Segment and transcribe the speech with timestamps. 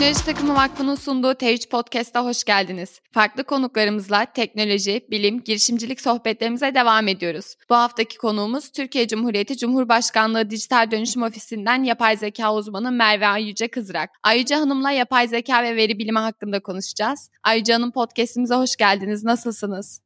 [0.00, 3.00] Teknoloji Takımı Vakfı'nın sunduğu T3 Podcast'a hoş geldiniz.
[3.12, 7.54] Farklı konuklarımızla teknoloji, bilim, girişimcilik sohbetlerimize devam ediyoruz.
[7.70, 14.10] Bu haftaki konuğumuz Türkiye Cumhuriyeti Cumhurbaşkanlığı Dijital Dönüşüm Ofisi'nden yapay zeka uzmanı Merve Ayyüce Kızrak.
[14.22, 17.30] Ayyüce Hanım'la yapay zeka ve veri bilimi hakkında konuşacağız.
[17.44, 19.24] Ayyüce Hanım podcastimize hoş geldiniz.
[19.24, 20.00] Nasılsınız?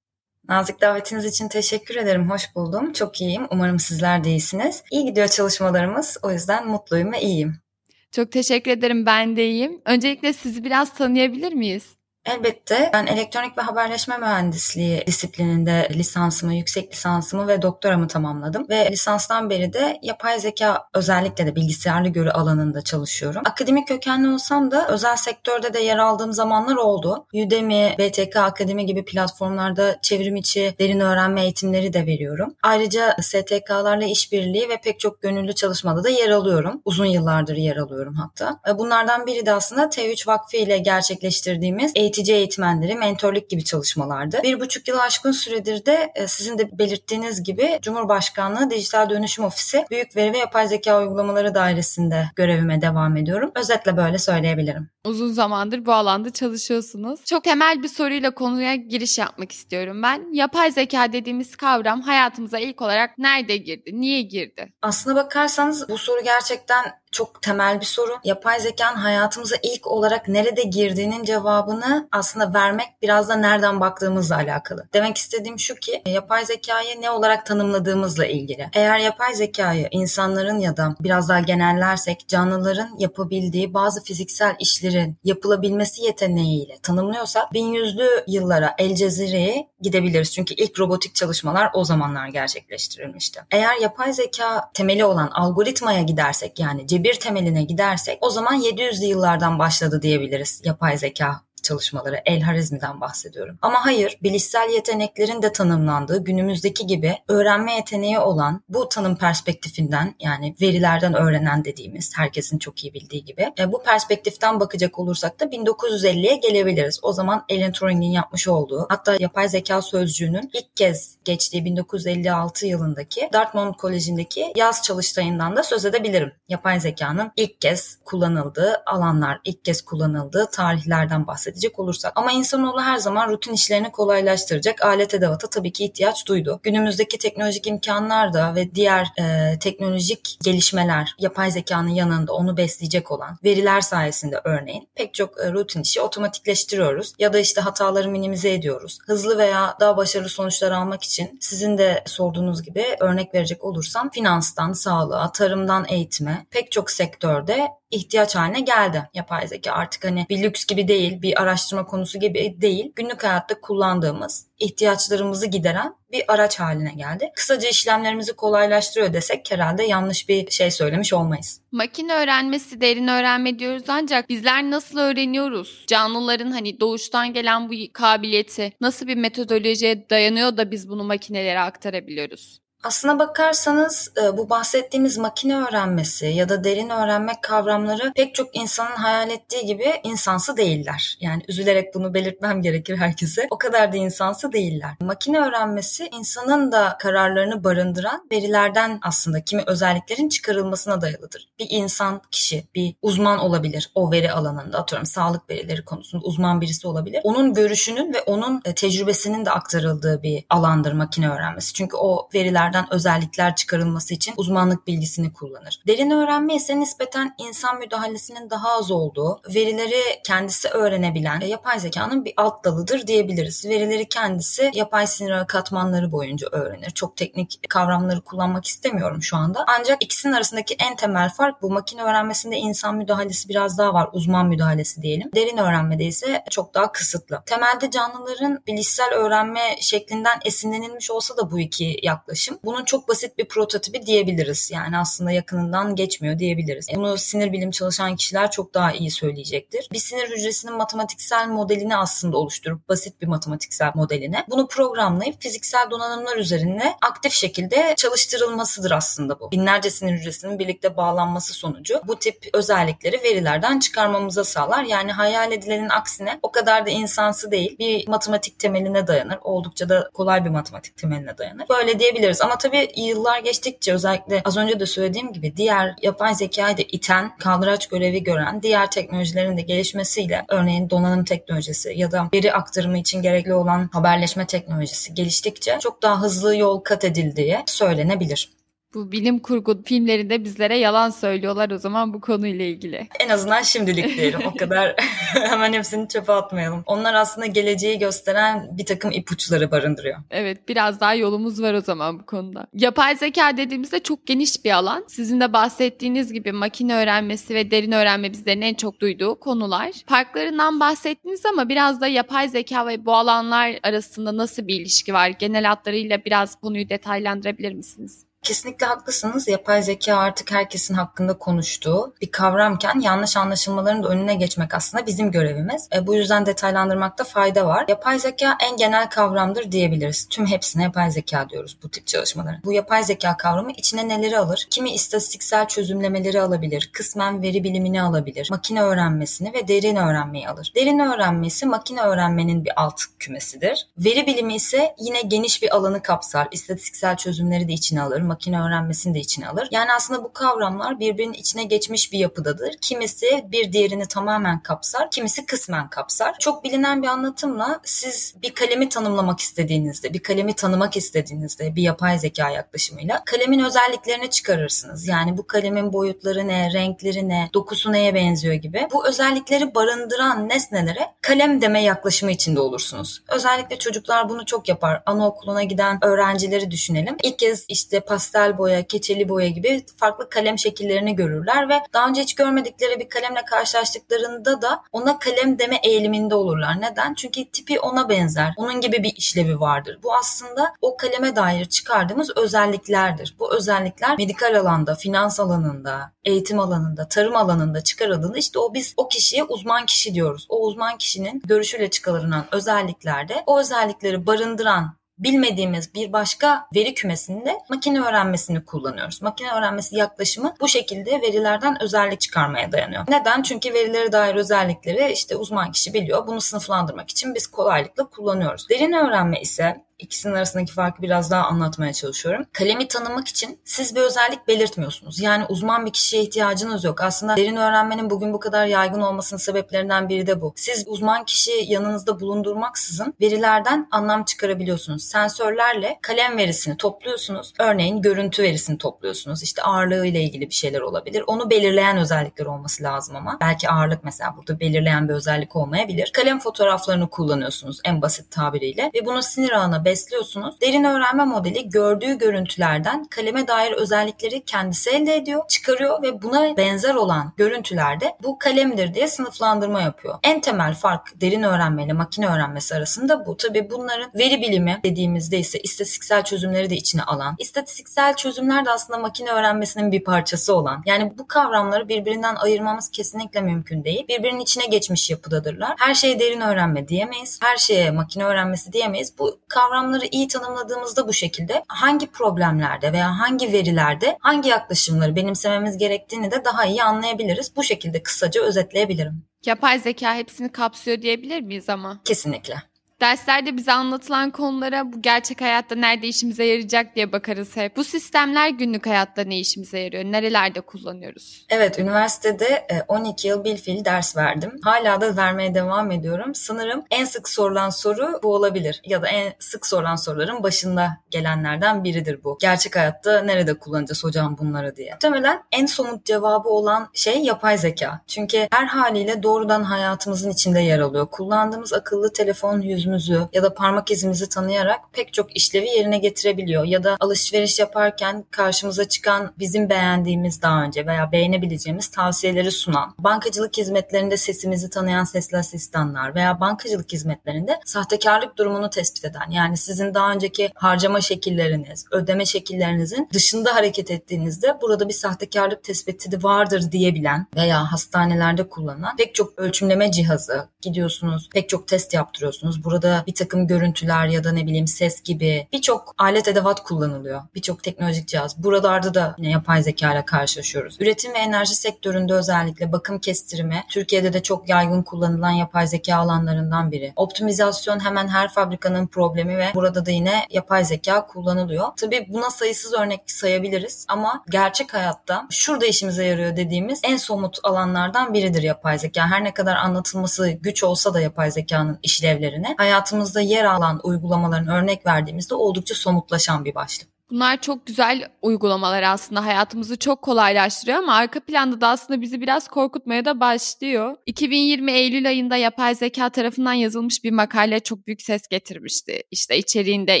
[0.48, 2.30] Nazik davetiniz için teşekkür ederim.
[2.30, 2.92] Hoş buldum.
[2.92, 3.46] Çok iyiyim.
[3.50, 4.82] Umarım sizler de iyisiniz.
[4.90, 6.16] İyi gidiyor çalışmalarımız.
[6.22, 7.60] O yüzden mutluyum ve iyiyim.
[8.10, 9.06] Çok teşekkür ederim.
[9.06, 9.82] Ben de iyiyim.
[9.84, 11.99] Öncelikle sizi biraz tanıyabilir miyiz?
[12.30, 18.66] Elbette ben elektronik ve haberleşme mühendisliği disiplininde lisansımı, yüksek lisansımı ve doktoramı tamamladım.
[18.68, 23.42] Ve lisanstan beri de yapay zeka özellikle de bilgisayarlı görü alanında çalışıyorum.
[23.44, 27.26] Akademik kökenli olsam da özel sektörde de yer aldığım zamanlar oldu.
[27.34, 32.54] Udemy, BTK Akademi gibi platformlarda çevrim içi derin öğrenme eğitimleri de veriyorum.
[32.62, 36.82] Ayrıca STK'larla işbirliği ve pek çok gönüllü çalışmada da yer alıyorum.
[36.84, 38.60] Uzun yıllardır yer alıyorum hatta.
[38.78, 44.40] Bunlardan biri de aslında T3 Vakfı ile gerçekleştirdiğimiz eğitim eğitici eğitmenleri, mentorluk gibi çalışmalardı.
[44.42, 49.84] Bir buçuk yıl aşkın süredir de e, sizin de belirttiğiniz gibi Cumhurbaşkanlığı Dijital Dönüşüm Ofisi
[49.90, 53.50] Büyük Veri ve Yapay Zeka Uygulamaları Dairesinde görevime devam ediyorum.
[53.54, 54.90] Özetle böyle söyleyebilirim.
[55.04, 57.24] Uzun zamandır bu alanda çalışıyorsunuz.
[57.24, 60.32] Çok temel bir soruyla konuya giriş yapmak istiyorum ben.
[60.32, 63.90] Yapay zeka dediğimiz kavram hayatımıza ilk olarak nerede girdi?
[63.92, 64.72] Niye girdi?
[64.82, 68.18] Aslına bakarsanız bu soru gerçekten çok temel bir soru.
[68.24, 74.88] Yapay zekanın hayatımıza ilk olarak nerede girdiğinin cevabını aslında vermek biraz da nereden baktığımızla alakalı.
[74.92, 78.68] Demek istediğim şu ki yapay zekayı ne olarak tanımladığımızla ilgili.
[78.72, 86.02] Eğer yapay zekayı insanların ya da biraz daha genellersek canlıların yapabildiği bazı fiziksel işlerin yapılabilmesi
[86.02, 90.32] yeteneğiyle tanımlıyorsak 1100'lü yıllara El Cezire'ye gidebiliriz.
[90.32, 93.40] Çünkü ilk robotik çalışmalar o zamanlar gerçekleştirilmişti.
[93.50, 99.58] Eğer yapay zeka temeli olan algoritmaya gidersek yani bir temeline gidersek o zaman 700'lü yıllardan
[99.58, 103.58] başladı diyebiliriz yapay zeka çalışmaları, El Harizmi'den bahsediyorum.
[103.62, 110.54] Ama hayır, bilişsel yeteneklerin de tanımlandığı günümüzdeki gibi öğrenme yeteneği olan bu tanım perspektifinden yani
[110.60, 116.36] verilerden öğrenen dediğimiz herkesin çok iyi bildiği gibi e, bu perspektiften bakacak olursak da 1950'ye
[116.36, 116.98] gelebiliriz.
[117.02, 123.28] O zaman Alan Turing'in yapmış olduğu hatta yapay zeka sözcüğünün ilk kez geçtiği 1956 yılındaki
[123.32, 126.32] Dartmouth Koleji'ndeki yaz çalıştayından da söz edebilirim.
[126.48, 132.12] Yapay zekanın ilk kez kullanıldığı alanlar, ilk kez kullanıldığı tarihlerden bahsediyorum bahsedecek olursak.
[132.16, 136.60] Ama insanoğlu her zaman rutin işlerini kolaylaştıracak alet edevata tabii ki ihtiyaç duydu.
[136.62, 143.38] Günümüzdeki teknolojik imkanlar da ve diğer e, teknolojik gelişmeler yapay zekanın yanında onu besleyecek olan
[143.44, 148.98] veriler sayesinde örneğin pek çok e, rutin işi otomatikleştiriyoruz ya da işte hataları minimize ediyoruz.
[149.06, 154.72] Hızlı veya daha başarılı sonuçlar almak için sizin de sorduğunuz gibi örnek verecek olursam finanstan
[154.72, 159.72] sağlığa, tarımdan eğitime pek çok sektörde ihtiyaç haline geldi yapay zeka.
[159.72, 162.92] Artık hani bir lüks gibi değil, bir araştırma konusu gibi değil.
[162.96, 167.30] Günlük hayatta kullandığımız, ihtiyaçlarımızı gideren bir araç haline geldi.
[167.34, 171.60] Kısaca işlemlerimizi kolaylaştırıyor desek herhalde yanlış bir şey söylemiş olmayız.
[171.72, 175.84] Makine öğrenmesi, derin öğrenme diyoruz ancak bizler nasıl öğreniyoruz?
[175.86, 182.59] Canlıların hani doğuştan gelen bu kabiliyeti nasıl bir metodolojiye dayanıyor da biz bunu makinelere aktarabiliyoruz?
[182.82, 188.96] Aslına bakarsanız e, bu bahsettiğimiz makine öğrenmesi ya da derin öğrenmek kavramları pek çok insanın
[188.96, 191.18] hayal ettiği gibi insansı değiller.
[191.20, 193.46] Yani üzülerek bunu belirtmem gerekir herkese.
[193.50, 194.90] O kadar da insansı değiller.
[195.00, 201.48] Makine öğrenmesi insanın da kararlarını barındıran verilerden aslında kimi özelliklerin çıkarılmasına dayalıdır.
[201.58, 206.88] Bir insan, kişi, bir uzman olabilir o veri alanında atıyorum sağlık verileri konusunda uzman birisi
[206.88, 207.20] olabilir.
[207.24, 211.74] Onun görüşünün ve onun e, tecrübesinin de aktarıldığı bir alandır makine öğrenmesi.
[211.74, 215.80] Çünkü o veriler verilerden özellikler çıkarılması için uzmanlık bilgisini kullanır.
[215.86, 222.34] Derin öğrenme ise nispeten insan müdahalesinin daha az olduğu, verileri kendisi öğrenebilen yapay zekanın bir
[222.36, 223.64] alt dalıdır diyebiliriz.
[223.64, 226.90] Verileri kendisi yapay sinir katmanları boyunca öğrenir.
[226.90, 229.64] Çok teknik kavramları kullanmak istemiyorum şu anda.
[229.78, 231.70] Ancak ikisinin arasındaki en temel fark bu.
[231.70, 234.08] Makine öğrenmesinde insan müdahalesi biraz daha var.
[234.12, 235.30] Uzman müdahalesi diyelim.
[235.34, 237.42] Derin öğrenmede ise çok daha kısıtlı.
[237.46, 243.44] Temelde canlıların bilişsel öğrenme şeklinden esinlenilmiş olsa da bu iki yaklaşım bunun çok basit bir
[243.44, 244.70] prototipi diyebiliriz.
[244.70, 246.86] Yani aslında yakınından geçmiyor diyebiliriz.
[246.94, 249.88] Bunu sinir bilim çalışan kişiler çok daha iyi söyleyecektir.
[249.92, 256.36] Bir sinir hücresinin matematiksel modelini aslında oluşturup basit bir matematiksel modeline bunu programlayıp fiziksel donanımlar
[256.36, 259.50] üzerine aktif şekilde çalıştırılmasıdır aslında bu.
[259.50, 264.84] Binlerce sinir hücresinin birlikte bağlanması sonucu bu tip özellikleri verilerden çıkarmamıza sağlar.
[264.84, 269.38] Yani hayal edilenin aksine o kadar da insansı değil bir matematik temeline dayanır.
[269.42, 271.68] Oldukça da kolay bir matematik temeline dayanır.
[271.68, 276.34] Böyle diyebiliriz ama Ama tabii yıllar geçtikçe özellikle az önce de söylediğim gibi diğer yapay
[276.34, 282.28] zekayı da iten, kaldıraç görevi gören diğer teknolojilerin de gelişmesiyle örneğin donanım teknolojisi ya da
[282.34, 288.59] veri aktarımı için gerekli olan haberleşme teknolojisi geliştikçe çok daha hızlı yol kat edildiği söylenebilir.
[288.94, 293.08] Bu bilim kurgu filmlerinde bizlere yalan söylüyorlar o zaman bu konuyla ilgili.
[293.20, 294.40] En azından şimdilik diyelim.
[294.46, 294.94] O kadar
[295.32, 296.82] hemen hepsini çöpe atmayalım.
[296.86, 300.18] Onlar aslında geleceği gösteren bir takım ipuçları barındırıyor.
[300.30, 302.66] Evet biraz daha yolumuz var o zaman bu konuda.
[302.74, 305.04] Yapay zeka dediğimizde çok geniş bir alan.
[305.08, 309.92] Sizin de bahsettiğiniz gibi makine öğrenmesi ve derin öğrenme bizlerin en çok duyduğu konular.
[310.06, 315.28] Farklarından bahsettiniz ama biraz da yapay zeka ve bu alanlar arasında nasıl bir ilişki var?
[315.28, 318.29] Genel hatlarıyla biraz konuyu detaylandırabilir misiniz?
[318.42, 319.48] Kesinlikle haklısınız.
[319.48, 325.30] Yapay zeka artık herkesin hakkında konuştuğu bir kavramken yanlış anlaşılmaların da önüne geçmek aslında bizim
[325.30, 325.88] görevimiz.
[325.94, 327.84] E, bu yüzden detaylandırmakta fayda var.
[327.88, 330.28] Yapay zeka en genel kavramdır diyebiliriz.
[330.28, 332.60] Tüm hepsine yapay zeka diyoruz bu tip çalışmaların.
[332.64, 334.66] Bu yapay zeka kavramı içine neleri alır?
[334.70, 340.72] Kimi istatistiksel çözümlemeleri alabilir, kısmen veri bilimini alabilir, makine öğrenmesini ve derin öğrenmeyi alır.
[340.76, 343.86] Derin öğrenmesi makine öğrenmenin bir alt kümesidir.
[343.98, 346.48] Veri bilimi ise yine geniş bir alanı kapsar.
[346.50, 349.68] İstatistiksel çözümleri de içine alır makine öğrenmesini de içine alır.
[349.70, 352.74] Yani aslında bu kavramlar birbirinin içine geçmiş bir yapıdadır.
[352.80, 356.34] Kimisi bir diğerini tamamen kapsar, kimisi kısmen kapsar.
[356.38, 362.18] Çok bilinen bir anlatımla siz bir kalemi tanımlamak istediğinizde, bir kalemi tanımak istediğinizde bir yapay
[362.18, 365.08] zeka yaklaşımıyla kalemin özelliklerini çıkarırsınız.
[365.08, 368.88] Yani bu kalemin boyutları ne, renkleri ne, dokusu neye benziyor gibi.
[368.92, 373.22] Bu özellikleri barındıran nesnelere kalem deme yaklaşımı içinde olursunuz.
[373.28, 375.02] Özellikle çocuklar bunu çok yapar.
[375.06, 377.16] Anaokuluna giden öğrencileri düşünelim.
[377.22, 382.22] İlk kez işte pastel boya, keçeli boya gibi farklı kalem şekillerini görürler ve daha önce
[382.22, 386.80] hiç görmedikleri bir kalemle karşılaştıklarında da ona kalem deme eğiliminde olurlar.
[386.80, 387.14] Neden?
[387.14, 388.54] Çünkü tipi ona benzer.
[388.56, 389.98] Onun gibi bir işlevi vardır.
[390.02, 393.36] Bu aslında o kaleme dair çıkardığımız özelliklerdir.
[393.38, 399.08] Bu özellikler medikal alanda, finans alanında, eğitim alanında, tarım alanında çıkarıldığında işte o biz o
[399.08, 400.46] kişiye uzman kişi diyoruz.
[400.48, 408.00] O uzman kişinin görüşüyle çıkarılan özelliklerde o özellikleri barındıran bilmediğimiz bir başka veri kümesinde makine
[408.00, 409.22] öğrenmesini kullanıyoruz.
[409.22, 413.04] Makine öğrenmesi yaklaşımı bu şekilde verilerden özellik çıkarmaya dayanıyor.
[413.08, 413.42] Neden?
[413.42, 416.26] Çünkü verilere dair özellikleri işte uzman kişi biliyor.
[416.26, 418.68] Bunu sınıflandırmak için biz kolaylıkla kullanıyoruz.
[418.68, 422.44] Derin öğrenme ise ikisinin arasındaki farkı biraz daha anlatmaya çalışıyorum.
[422.52, 425.20] Kalemi tanımak için siz bir özellik belirtmiyorsunuz.
[425.20, 427.00] Yani uzman bir kişiye ihtiyacınız yok.
[427.00, 430.52] Aslında derin öğrenmenin bugün bu kadar yaygın olmasının sebeplerinden biri de bu.
[430.56, 435.04] Siz uzman kişi yanınızda bulundurmaksızın verilerden anlam çıkarabiliyorsunuz.
[435.04, 437.52] Sensörlerle kalem verisini topluyorsunuz.
[437.58, 439.42] Örneğin görüntü verisini topluyorsunuz.
[439.42, 441.24] İşte ağırlığı ile ilgili bir şeyler olabilir.
[441.26, 443.38] Onu belirleyen özellikler olması lazım ama.
[443.40, 446.10] Belki ağırlık mesela burada belirleyen bir özellik olmayabilir.
[446.14, 450.60] Kalem fotoğraflarını kullanıyorsunuz en basit tabiriyle ve bunu sinir ağına besliyorsunuz.
[450.60, 456.94] Derin öğrenme modeli gördüğü görüntülerden kaleme dair özellikleri kendisi elde ediyor, çıkarıyor ve buna benzer
[456.94, 460.18] olan görüntülerde bu kalemdir diye sınıflandırma yapıyor.
[460.22, 463.36] En temel fark derin öğrenme ile makine öğrenmesi arasında bu.
[463.36, 468.98] Tabii bunların veri bilimi dediğimizde ise istatistiksel çözümleri de içine alan, istatistiksel çözümler de aslında
[468.98, 470.82] makine öğrenmesinin bir parçası olan.
[470.86, 474.08] Yani bu kavramları birbirinden ayırmamız kesinlikle mümkün değil.
[474.08, 475.74] Birbirinin içine geçmiş yapıdadırlar.
[475.78, 477.38] Her şeye derin öğrenme diyemeyiz.
[477.42, 479.18] Her şeye makine öğrenmesi diyemeyiz.
[479.18, 485.78] Bu kavram kavramları iyi tanımladığımızda bu şekilde hangi problemlerde veya hangi verilerde hangi yaklaşımları benimsememiz
[485.78, 487.56] gerektiğini de daha iyi anlayabiliriz.
[487.56, 489.24] Bu şekilde kısaca özetleyebilirim.
[489.46, 492.00] Yapay zeka hepsini kapsıyor diyebilir miyiz ama?
[492.04, 492.62] Kesinlikle.
[493.00, 497.76] Derslerde bize anlatılan konulara bu gerçek hayatta nerede işimize yarayacak diye bakarız hep.
[497.76, 500.04] Bu sistemler günlük hayatta ne işimize yarıyor?
[500.04, 501.46] Nerelerde kullanıyoruz?
[501.48, 504.52] Evet, üniversitede 12 e, yıl bilfil ders verdim.
[504.64, 506.34] Hala da vermeye devam ediyorum.
[506.34, 508.80] Sanırım en sık sorulan soru bu olabilir.
[508.84, 512.38] Ya da en sık sorulan soruların başında gelenlerden biridir bu.
[512.40, 514.92] Gerçek hayatta nerede kullanacağız hocam bunları diye.
[514.92, 518.00] Muhtemelen en somut cevabı olan şey yapay zeka.
[518.06, 521.06] Çünkü her haliyle doğrudan hayatımızın içinde yer alıyor.
[521.06, 526.64] Kullandığımız akıllı telefon yüzümüz yüzümüzü ya da parmak izimizi tanıyarak pek çok işlevi yerine getirebiliyor.
[526.64, 533.56] Ya da alışveriş yaparken karşımıza çıkan bizim beğendiğimiz daha önce veya beğenebileceğimiz tavsiyeleri sunan, bankacılık
[533.56, 540.12] hizmetlerinde sesimizi tanıyan sesli asistanlar veya bankacılık hizmetlerinde sahtekarlık durumunu tespit eden yani sizin daha
[540.12, 547.72] önceki harcama şekilleriniz, ödeme şekillerinizin dışında hareket ettiğinizde burada bir sahtekarlık tespiti vardır diyebilen veya
[547.72, 552.64] hastanelerde kullanılan pek çok ölçümleme cihazı gidiyorsunuz, pek çok test yaptırıyorsunuz.
[552.64, 557.22] Burada Burada bir takım görüntüler ya da ne bileyim ses gibi birçok alet edevat kullanılıyor.
[557.34, 558.42] Birçok teknolojik cihaz.
[558.42, 560.76] Buralarda da yine yapay zeka ile karşılaşıyoruz.
[560.80, 566.72] Üretim ve enerji sektöründe özellikle bakım kestirme Türkiye'de de çok yaygın kullanılan yapay zeka alanlarından
[566.72, 566.92] biri.
[566.96, 571.68] Optimizasyon hemen her fabrikanın problemi ve burada da yine yapay zeka kullanılıyor.
[571.76, 578.14] Tabii buna sayısız örnek sayabiliriz ama gerçek hayatta şurada işimize yarıyor dediğimiz en somut alanlardan
[578.14, 579.10] biridir yapay zeka.
[579.10, 584.86] Her ne kadar anlatılması güç olsa da yapay zekanın işlevlerine hayatımızda yer alan uygulamaların örnek
[584.86, 586.88] verdiğimizde oldukça somutlaşan bir başlık.
[587.10, 592.48] Bunlar çok güzel uygulamalar aslında hayatımızı çok kolaylaştırıyor ama arka planda da aslında bizi biraz
[592.48, 593.96] korkutmaya da başlıyor.
[594.06, 599.02] 2020 Eylül ayında yapay zeka tarafından yazılmış bir makale çok büyük ses getirmişti.
[599.10, 600.00] İşte içeriğinde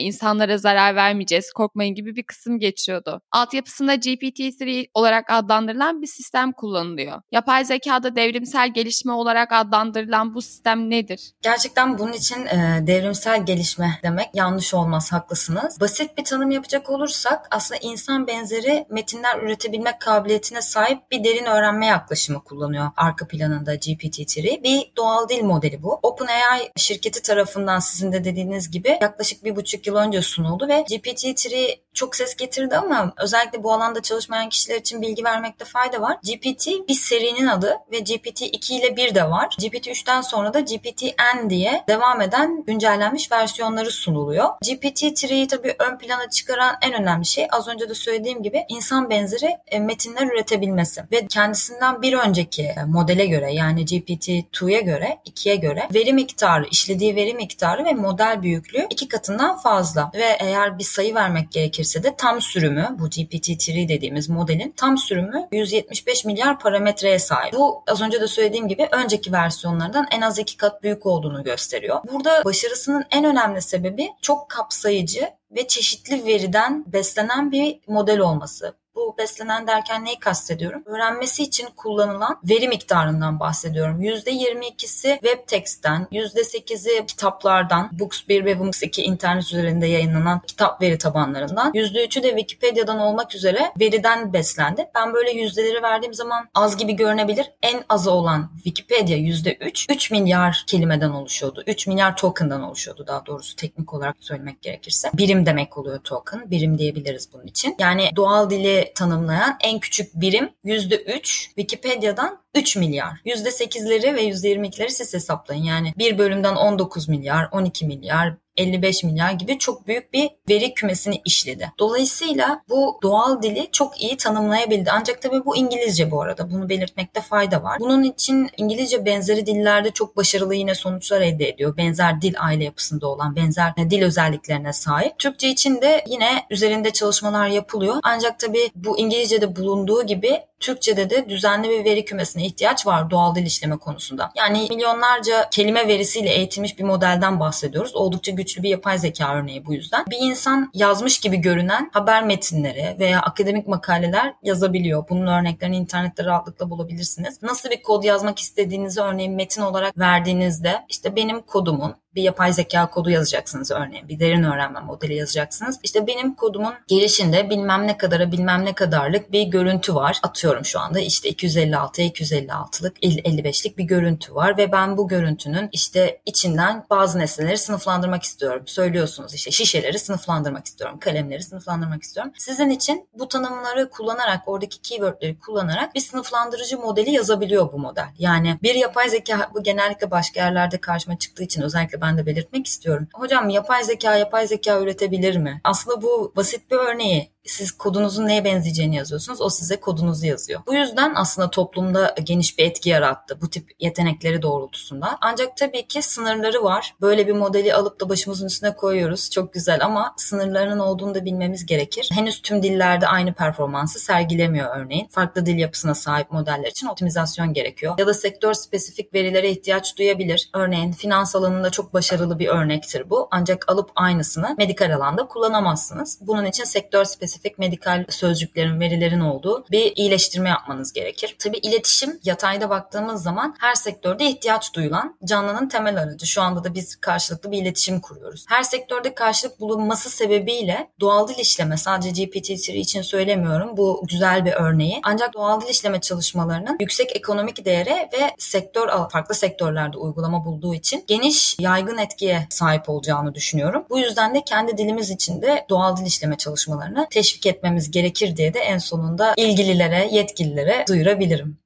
[0.00, 3.20] insanlara zarar vermeyeceğiz, korkmayın gibi bir kısım geçiyordu.
[3.32, 7.22] Altyapısında GPT-3 olarak adlandırılan bir sistem kullanılıyor.
[7.32, 11.32] Yapay zekada devrimsel gelişme olarak adlandırılan bu sistem nedir?
[11.42, 15.80] Gerçekten bunun için e, devrimsel gelişme demek yanlış olmaz, haklısınız.
[15.80, 21.44] Basit bir tanım yapacak olursak olursak aslında insan benzeri metinler üretebilmek kabiliyetine sahip bir derin
[21.44, 24.62] öğrenme yaklaşımı kullanıyor arka planında GPT-3.
[24.62, 26.00] Bir doğal dil modeli bu.
[26.02, 31.76] OpenAI şirketi tarafından sizin de dediğiniz gibi yaklaşık bir buçuk yıl önce sunuldu ve GPT-3
[31.94, 36.16] çok ses getirdi ama özellikle bu alanda çalışmayan kişiler için bilgi vermekte fayda var.
[36.22, 39.56] GPT bir serinin adı ve GPT-2 ile 1 de var.
[39.58, 44.44] GPT-3'ten sonra da GPT-N diye devam eden güncellenmiş versiyonları sunuluyor.
[44.44, 49.56] GPT-3'yi tabii ön plana çıkaran en önemli şey az önce de söylediğim gibi insan benzeri
[49.66, 55.88] e, metinler üretebilmesi ve kendisinden bir önceki e, modele göre yani GPT-2'ye göre 2'ye göre
[55.94, 61.14] veri miktarı, işlediği veri miktarı ve model büyüklüğü iki katından fazla ve eğer bir sayı
[61.14, 67.52] vermek gerekirse de tam sürümü bu GPT-3 dediğimiz modelin tam sürümü 175 milyar parametreye sahip.
[67.52, 72.00] Bu az önce de söylediğim gibi önceki versiyonlardan en az iki kat büyük olduğunu gösteriyor.
[72.12, 78.79] Burada başarısının en önemli sebebi çok kapsayıcı ve çeşitli veriden beslenen bir model olması.
[78.94, 80.82] Bu beslenen derken neyi kastediyorum?
[80.86, 84.02] Öğrenmesi için kullanılan veri miktarından bahsediyorum.
[84.02, 92.22] %22'si web text'ten, %8'i kitaplardan, Books1 ve Books2 internet üzerinde yayınlanan kitap veri tabanlarından, %3'ü
[92.22, 94.86] de Wikipedia'dan olmak üzere veriden beslendi.
[94.94, 97.50] Ben böyle yüzdeleri verdiğim zaman az gibi görünebilir.
[97.62, 101.62] En azı olan Wikipedia %3, 3 milyar kelimeden oluşuyordu.
[101.66, 105.10] 3 milyar token'dan oluşuyordu daha doğrusu teknik olarak söylemek gerekirse.
[105.14, 106.50] Birim demek oluyor token.
[106.50, 107.76] Birim diyebiliriz bunun için.
[107.78, 113.20] Yani doğal dili tanımlayan en küçük birim %3 Wikipedia'dan 3 milyar.
[113.24, 115.64] %8'leri ve %22'leri siz hesaplayın.
[115.64, 121.20] Yani bir bölümden 19 milyar, 12 milyar, 55 milyar gibi çok büyük bir veri kümesini
[121.24, 121.72] işledi.
[121.78, 124.90] Dolayısıyla bu doğal dili çok iyi tanımlayabildi.
[124.90, 126.50] Ancak tabii bu İngilizce bu arada.
[126.50, 127.78] Bunu belirtmekte fayda var.
[127.80, 131.76] Bunun için İngilizce benzeri dillerde çok başarılı yine sonuçlar elde ediyor.
[131.76, 135.18] Benzer dil aile yapısında olan benzer dil özelliklerine sahip.
[135.18, 137.96] Türkçe için de yine üzerinde çalışmalar yapılıyor.
[138.02, 143.34] Ancak tabii bu İngilizce'de bulunduğu gibi Türkçe'de de düzenli bir veri kümesine ihtiyaç var doğal
[143.34, 144.32] dil işleme konusunda.
[144.36, 147.96] Yani milyonlarca kelime verisiyle eğitilmiş bir modelden bahsediyoruz.
[147.96, 150.04] Oldukça güçlü bir yapay zeka örneği bu yüzden.
[150.10, 155.04] Bir insan yazmış gibi görünen haber metinleri veya akademik makaleler yazabiliyor.
[155.08, 157.42] Bunun örneklerini internette rahatlıkla bulabilirsiniz.
[157.42, 162.90] Nasıl bir kod yazmak istediğinizi örneğin metin olarak verdiğinizde işte benim kodumun bir yapay zeka
[162.90, 164.08] kodu yazacaksınız örneğin.
[164.08, 165.78] Bir derin öğrenme modeli yazacaksınız.
[165.82, 170.18] İşte benim kodumun girişinde bilmem ne kadara bilmem ne kadarlık bir görüntü var.
[170.22, 176.20] Atıyorum şu anda işte 256'ya 256'lık 55'lik bir görüntü var ve ben bu görüntünün işte
[176.26, 178.62] içinden bazı nesneleri sınıflandırmak istiyorum.
[178.66, 180.98] Söylüyorsunuz işte şişeleri sınıflandırmak istiyorum.
[180.98, 182.32] Kalemleri sınıflandırmak istiyorum.
[182.38, 188.08] Sizin için bu tanımları kullanarak oradaki keywordleri kullanarak bir sınıflandırıcı modeli yazabiliyor bu model.
[188.18, 192.66] Yani bir yapay zeka bu genellikle başka yerlerde karşıma çıktığı için özellikle ben de belirtmek
[192.66, 193.08] istiyorum.
[193.14, 195.60] Hocam yapay zeka yapay zeka üretebilir mi?
[195.64, 199.40] Aslında bu basit bir örneği siz kodunuzun neye benzeyeceğini yazıyorsunuz.
[199.40, 200.60] O size kodunuzu yazıyor.
[200.66, 205.18] Bu yüzden aslında toplumda geniş bir etki yarattı bu tip yetenekleri doğrultusunda.
[205.20, 206.94] Ancak tabii ki sınırları var.
[207.00, 209.30] Böyle bir modeli alıp da başımızın üstüne koyuyoruz.
[209.30, 212.08] Çok güzel ama sınırlarının olduğunu da bilmemiz gerekir.
[212.12, 215.08] Henüz tüm dillerde aynı performansı sergilemiyor örneğin.
[215.08, 217.94] Farklı dil yapısına sahip modeller için optimizasyon gerekiyor.
[217.98, 220.50] Ya da sektör spesifik verilere ihtiyaç duyabilir.
[220.54, 223.28] Örneğin finans alanında çok başarılı bir örnektir bu.
[223.30, 226.18] Ancak alıp aynısını medikal alanda kullanamazsınız.
[226.20, 231.36] Bunun için sektör spesifik spesifik medikal sözcüklerin, verilerin olduğu bir iyileştirme yapmanız gerekir.
[231.38, 236.26] Tabii iletişim yatayda baktığımız zaman her sektörde ihtiyaç duyulan canlının temel aracı.
[236.26, 238.44] Şu anda da biz karşılıklı bir iletişim kuruyoruz.
[238.48, 243.76] Her sektörde karşılık bulunması sebebiyle doğal dil işleme sadece GPT-3 için söylemiyorum.
[243.76, 245.00] Bu güzel bir örneği.
[245.02, 251.04] Ancak doğal dil işleme çalışmalarının yüksek ekonomik değere ve sektör farklı sektörlerde uygulama bulduğu için
[251.06, 253.84] geniş yaygın etkiye sahip olacağını düşünüyorum.
[253.90, 258.54] Bu yüzden de kendi dilimiz için de doğal dil işleme çalışmalarını teşvik etmemiz gerekir diye
[258.54, 261.58] de en sonunda ilgililere, yetkililere duyurabilirim.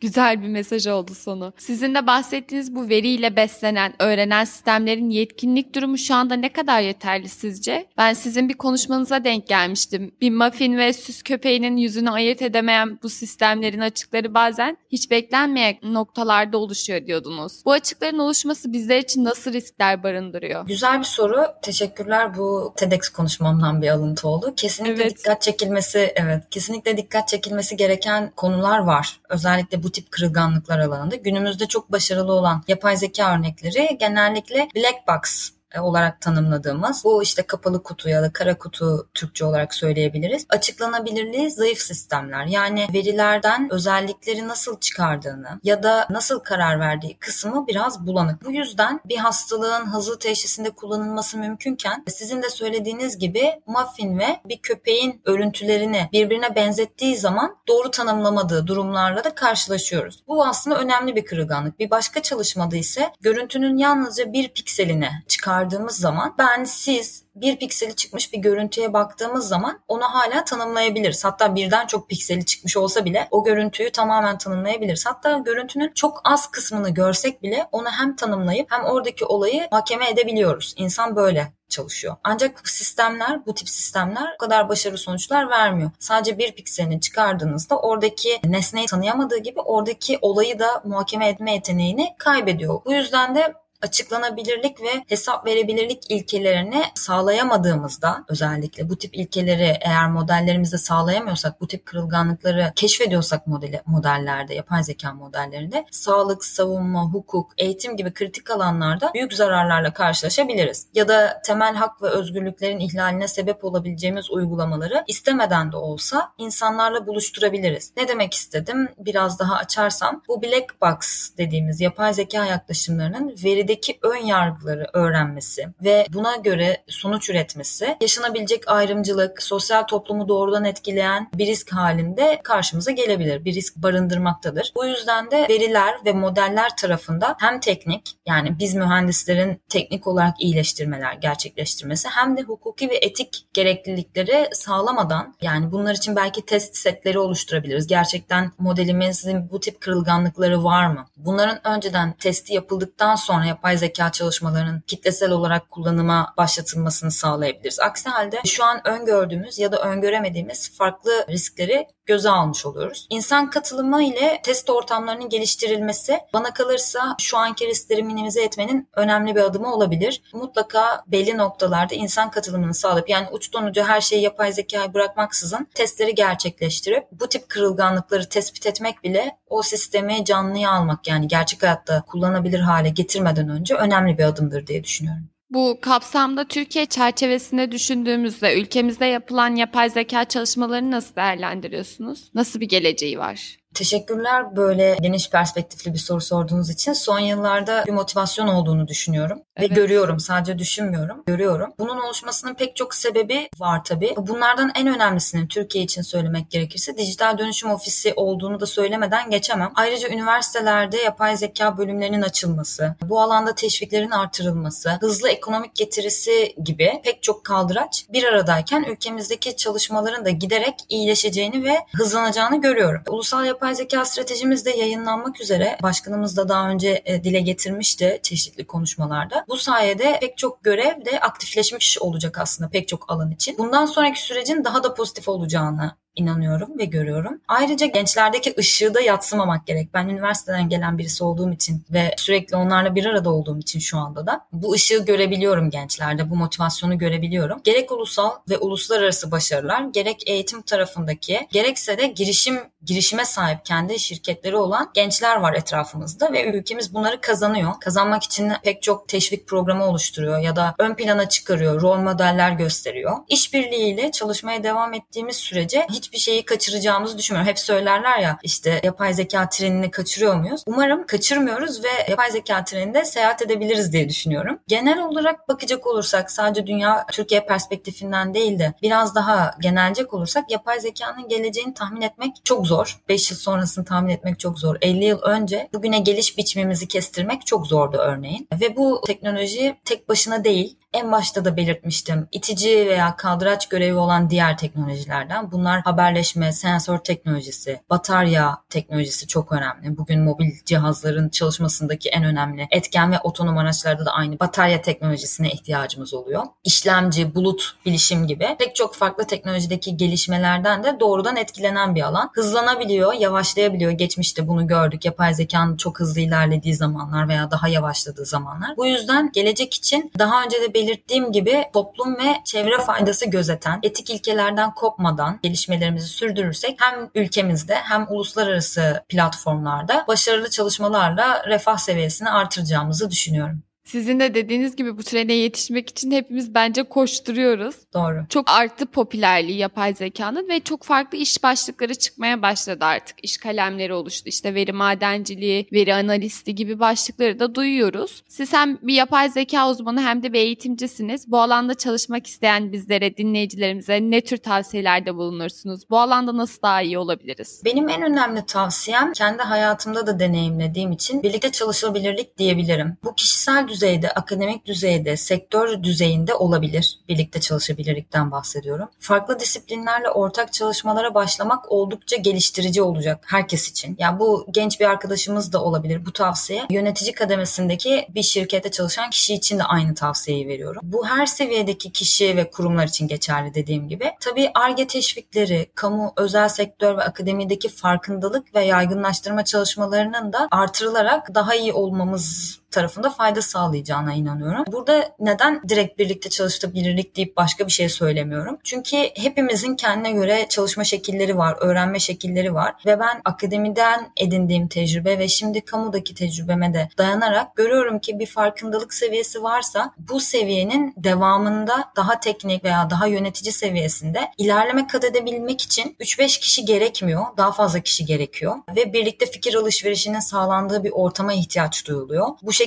[0.00, 1.52] Güzel bir mesaj oldu sonu.
[1.58, 7.28] Sizin de bahsettiğiniz bu veriyle beslenen, öğrenen sistemlerin yetkinlik durumu şu anda ne kadar yeterli
[7.28, 7.86] sizce?
[7.98, 10.14] Ben sizin bir konuşmanıza denk gelmiştim.
[10.20, 16.58] Bir muffin ve süs köpeğinin yüzünü ayırt edemeyen bu sistemlerin açıkları bazen hiç beklenmeyen noktalarda
[16.58, 17.62] oluşuyor diyordunuz.
[17.64, 20.66] Bu açıkların oluşması bizler için nasıl riskler barındırıyor?
[20.66, 21.46] Güzel bir soru.
[21.62, 22.36] Teşekkürler.
[22.36, 24.54] Bu TEDx konuşmamdan bir alıntı oldu.
[24.56, 25.18] Kesinlikle evet.
[25.18, 29.20] dikkat çekilmesi, evet, kesinlikle dikkat çekilmesi gereken konular var.
[29.28, 31.16] Özellikle bu tip kırılganlıklar alanında.
[31.16, 37.82] Günümüzde çok başarılı olan yapay zeka örnekleri genellikle black box olarak tanımladığımız bu işte kapalı
[37.82, 40.46] kutu ya da kara kutu Türkçe olarak söyleyebiliriz.
[40.48, 42.46] Açıklanabilirliği zayıf sistemler.
[42.46, 48.44] Yani verilerden özellikleri nasıl çıkardığını ya da nasıl karar verdiği kısmı biraz bulanık.
[48.44, 54.58] Bu yüzden bir hastalığın hızlı teşhisinde kullanılması mümkünken sizin de söylediğiniz gibi muffin ve bir
[54.58, 60.22] köpeğin örüntülerini birbirine benzettiği zaman doğru tanımlamadığı durumlarla da karşılaşıyoruz.
[60.28, 61.78] Bu aslında önemli bir kırılganlık.
[61.78, 67.96] Bir başka çalışmada ise görüntünün yalnızca bir pikseline çıkar çıkardığımız zaman ben siz bir pikseli
[67.96, 71.24] çıkmış bir görüntüye baktığımız zaman onu hala tanımlayabiliriz.
[71.24, 75.06] Hatta birden çok pikseli çıkmış olsa bile o görüntüyü tamamen tanımlayabiliriz.
[75.06, 80.74] Hatta görüntünün çok az kısmını görsek bile onu hem tanımlayıp hem oradaki olayı mahkeme edebiliyoruz.
[80.76, 82.16] İnsan böyle çalışıyor.
[82.24, 85.90] Ancak sistemler, bu tip sistemler o kadar başarılı sonuçlar vermiyor.
[85.98, 92.80] Sadece bir pikselini çıkardığınızda oradaki nesneyi tanıyamadığı gibi oradaki olayı da muhakeme etme yeteneğini kaybediyor.
[92.84, 100.78] Bu yüzden de açıklanabilirlik ve hesap verebilirlik ilkelerini sağlayamadığımızda özellikle bu tip ilkeleri eğer modellerimizde
[100.78, 108.12] sağlayamıyorsak bu tip kırılganlıkları keşfediyorsak modeli, modellerde yapay zeka modellerinde sağlık, savunma, hukuk, eğitim gibi
[108.12, 110.86] kritik alanlarda büyük zararlarla karşılaşabiliriz.
[110.94, 117.92] Ya da temel hak ve özgürlüklerin ihlaline sebep olabileceğimiz uygulamaları istemeden de olsa insanlarla buluşturabiliriz.
[117.96, 118.88] Ne demek istedim?
[118.98, 125.66] Biraz daha açarsam bu black box dediğimiz yapay zeka yaklaşımlarının veride içerideki ön yargıları öğrenmesi
[125.84, 132.90] ve buna göre sonuç üretmesi yaşanabilecek ayrımcılık, sosyal toplumu doğrudan etkileyen bir risk halinde karşımıza
[132.90, 133.44] gelebilir.
[133.44, 134.72] Bir risk barındırmaktadır.
[134.76, 141.12] Bu yüzden de veriler ve modeller tarafında hem teknik yani biz mühendislerin teknik olarak iyileştirmeler
[141.12, 147.86] gerçekleştirmesi hem de hukuki ve etik gereklilikleri sağlamadan yani bunlar için belki test setleri oluşturabiliriz.
[147.86, 151.06] Gerçekten modelimizin bu tip kırılganlıkları var mı?
[151.16, 157.80] Bunların önceden testi yapıldıktan sonra yapay zeka çalışmalarının kitlesel olarak kullanıma başlatılmasını sağlayabiliriz.
[157.80, 163.06] Aksi halde şu an öngördüğümüz ya da öngöremediğimiz farklı riskleri göze almış oluyoruz.
[163.10, 169.40] İnsan katılımı ile test ortamlarının geliştirilmesi bana kalırsa şu anki riskleri minimize etmenin önemli bir
[169.40, 170.22] adımı olabilir.
[170.32, 176.14] Mutlaka belli noktalarda insan katılımını sağlayıp yani uçtan uca her şeyi yapay zekaya bırakmaksızın testleri
[176.14, 182.60] gerçekleştirip bu tip kırılganlıkları tespit etmek bile o sistemi canlıya almak yani gerçek hayatta kullanabilir
[182.60, 185.28] hale getirmeden önce önemli bir adımdır diye düşünüyorum.
[185.50, 192.30] Bu kapsamda Türkiye çerçevesinde düşündüğümüzde ülkemizde yapılan yapay zeka çalışmalarını nasıl değerlendiriyorsunuz?
[192.34, 193.56] Nasıl bir geleceği var?
[193.76, 196.92] Teşekkürler böyle geniş perspektifli bir soru sorduğunuz için.
[196.92, 199.70] Son yıllarda bir motivasyon olduğunu düşünüyorum evet.
[199.70, 200.20] ve görüyorum.
[200.20, 201.72] Sadece düşünmüyorum, görüyorum.
[201.78, 204.14] Bunun oluşmasının pek çok sebebi var tabii.
[204.16, 209.72] Bunlardan en önemlisini Türkiye için söylemek gerekirse dijital dönüşüm ofisi olduğunu da söylemeden geçemem.
[209.74, 217.22] Ayrıca üniversitelerde yapay zeka bölümlerinin açılması, bu alanda teşviklerin artırılması, hızlı ekonomik getirisi gibi pek
[217.22, 223.02] çok kaldıraç bir aradayken ülkemizdeki çalışmaların da giderek iyileşeceğini ve hızlanacağını görüyorum.
[223.08, 225.78] Ulusal yapay yapay zeka stratejimiz de yayınlanmak üzere.
[225.82, 229.44] Başkanımız da daha önce e, dile getirmişti çeşitli konuşmalarda.
[229.48, 233.58] Bu sayede pek çok görev de aktifleşmiş olacak aslında pek çok alan için.
[233.58, 237.40] Bundan sonraki sürecin daha da pozitif olacağını inanıyorum ve görüyorum.
[237.48, 239.94] Ayrıca gençlerdeki ışığı da yatsımamak gerek.
[239.94, 244.26] Ben üniversiteden gelen birisi olduğum için ve sürekli onlarla bir arada olduğum için şu anda
[244.26, 246.30] da bu ışığı görebiliyorum gençlerde.
[246.30, 247.60] Bu motivasyonu görebiliyorum.
[247.64, 254.56] Gerek ulusal ve uluslararası başarılar, gerek eğitim tarafındaki, gerekse de girişim girişime sahip kendi şirketleri
[254.56, 257.72] olan gençler var etrafımızda ve ülkemiz bunları kazanıyor.
[257.80, 263.16] Kazanmak için pek çok teşvik programı oluşturuyor ya da ön plana çıkarıyor, rol modeller gösteriyor.
[263.28, 267.50] İşbirliğiyle çalışmaya devam ettiğimiz sürece hiçbir şeyi kaçıracağımızı düşünmüyorum.
[267.50, 270.62] Hep söylerler ya işte yapay zeka trenini kaçırıyor muyuz?
[270.66, 274.58] Umarım kaçırmıyoruz ve yapay zeka treninde seyahat edebiliriz diye düşünüyorum.
[274.68, 280.80] Genel olarak bakacak olursak sadece dünya Türkiye perspektifinden değil de biraz daha genelecek olursak yapay
[280.80, 283.00] zekanın geleceğini tahmin etmek çok zor.
[283.08, 284.76] 5 yıl sonrasını tahmin etmek çok zor.
[284.80, 288.48] 50 yıl önce bugüne geliş biçimimizi kestirmek çok zordu örneğin.
[288.60, 292.28] Ve bu teknoloji tek başına değil en başta da belirtmiştim.
[292.32, 295.52] İtici veya kaldıraç görevi olan diğer teknolojilerden.
[295.52, 299.96] Bunlar haberleşme, sensör teknolojisi, batarya teknolojisi çok önemli.
[299.98, 306.14] Bugün mobil cihazların çalışmasındaki en önemli etken ve otonom araçlarda da aynı batarya teknolojisine ihtiyacımız
[306.14, 306.42] oluyor.
[306.64, 312.30] İşlemci, bulut, bilişim gibi pek çok farklı teknolojideki gelişmelerden de doğrudan etkilenen bir alan.
[312.34, 313.90] Hızlanabiliyor, yavaşlayabiliyor.
[313.90, 315.04] Geçmişte bunu gördük.
[315.04, 318.76] Yapay zekanın çok hızlı ilerlediği zamanlar veya daha yavaşladığı zamanlar.
[318.76, 324.10] Bu yüzden gelecek için daha önce de belirttiğim gibi toplum ve çevre faydası gözeten, etik
[324.10, 333.62] ilkelerden kopmadan gelişmelerimizi sürdürürsek hem ülkemizde hem uluslararası platformlarda başarılı çalışmalarla refah seviyesini artıracağımızı düşünüyorum.
[333.86, 337.76] Sizin de dediğiniz gibi bu trene yetişmek için hepimiz bence koşturuyoruz.
[337.94, 338.26] Doğru.
[338.28, 343.24] Çok arttı popülerliği yapay zekanın ve çok farklı iş başlıkları çıkmaya başladı artık.
[343.24, 344.28] İş kalemleri oluştu.
[344.28, 348.22] İşte veri madenciliği, veri analisti gibi başlıkları da duyuyoruz.
[348.28, 351.30] Siz hem bir yapay zeka uzmanı hem de bir eğitimcisiniz.
[351.30, 355.90] Bu alanda çalışmak isteyen bizlere, dinleyicilerimize ne tür tavsiyelerde bulunursunuz?
[355.90, 357.62] Bu alanda nasıl daha iyi olabiliriz?
[357.64, 362.96] Benim en önemli tavsiyem kendi hayatımda da deneyimlediğim için birlikte çalışabilirlik diyebilirim.
[363.04, 366.98] Bu kişisel düzeyde, akademik düzeyde, sektör düzeyinde olabilir.
[367.08, 368.88] Birlikte çalışabilirlikten bahsediyorum.
[369.00, 373.96] Farklı disiplinlerle ortak çalışmalara başlamak oldukça geliştirici olacak herkes için.
[373.98, 376.62] Yani bu genç bir arkadaşımız da olabilir bu tavsiye.
[376.70, 380.82] Yönetici kademesindeki bir şirkette çalışan kişi için de aynı tavsiyeyi veriyorum.
[380.84, 384.12] Bu her seviyedeki kişi ve kurumlar için geçerli dediğim gibi.
[384.20, 391.54] Tabii ARGE teşvikleri, kamu, özel sektör ve akademideki farkındalık ve yaygınlaştırma çalışmalarının da artırılarak daha
[391.54, 394.64] iyi olmamız tarafında fayda sağlayacağına inanıyorum.
[394.72, 398.58] Burada neden direkt birlikte çalışabilirlik deyip başka bir şey söylemiyorum?
[398.64, 405.18] Çünkü hepimizin kendine göre çalışma şekilleri var, öğrenme şekilleri var ve ben akademiden edindiğim tecrübe
[405.18, 411.84] ve şimdi kamudaki tecrübeme de dayanarak görüyorum ki bir farkındalık seviyesi varsa bu seviyenin devamında
[411.96, 417.80] daha teknik veya daha yönetici seviyesinde ilerleme kat edebilmek için 3-5 kişi gerekmiyor, daha fazla
[417.80, 422.28] kişi gerekiyor ve birlikte fikir alışverişinin sağlandığı bir ortama ihtiyaç duyuluyor.
[422.42, 422.65] Bu şekilde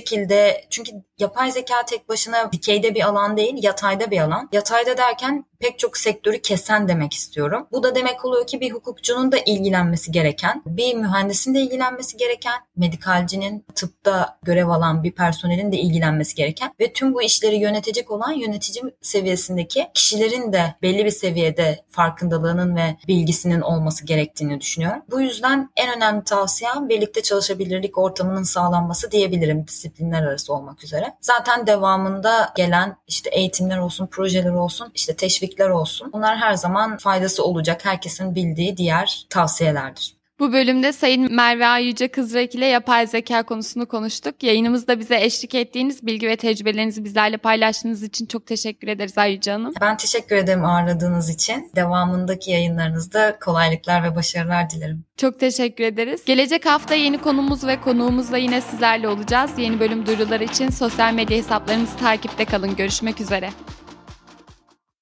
[0.69, 4.49] çünkü yapay zeka tek başına dikeyde bir alan değil, yatayda bir alan.
[4.51, 7.67] Yatayda derken pek çok sektörü kesen demek istiyorum.
[7.71, 12.59] Bu da demek oluyor ki bir hukukçunun da ilgilenmesi gereken, bir mühendisin de ilgilenmesi gereken,
[12.75, 18.31] medikalcinin tıpta görev alan bir personelin de ilgilenmesi gereken ve tüm bu işleri yönetecek olan
[18.31, 25.01] yönetici seviyesindeki kişilerin de belli bir seviyede farkındalığının ve bilgisinin olması gerektiğini düşünüyorum.
[25.11, 31.15] Bu yüzden en önemli tavsiyem birlikte çalışabilirlik ortamının sağlanması diyebilirim disiplinler arası olmak üzere.
[31.21, 35.15] Zaten devamında gelen işte eğitimler olsun, projeler olsun, işte
[35.49, 36.09] teşvikler olsun.
[36.13, 40.19] Bunlar her zaman faydası olacak herkesin bildiği diğer tavsiyelerdir.
[40.39, 44.43] Bu bölümde Sayın Merve Ayüce Kızrak ile yapay zeka konusunu konuştuk.
[44.43, 49.73] Yayınımızda bize eşlik ettiğiniz bilgi ve tecrübelerinizi bizlerle paylaştığınız için çok teşekkür ederiz Ayüce Hanım.
[49.81, 51.71] Ben teşekkür ederim ağırladığınız için.
[51.75, 55.05] Devamındaki yayınlarınızda kolaylıklar ve başarılar dilerim.
[55.17, 56.25] Çok teşekkür ederiz.
[56.25, 59.51] Gelecek hafta yeni konumuz ve konuğumuzla yine sizlerle olacağız.
[59.57, 62.75] Yeni bölüm duyuruları için sosyal medya hesaplarımızı takipte kalın.
[62.75, 63.49] Görüşmek üzere.